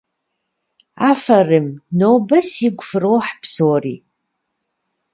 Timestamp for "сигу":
2.51-2.83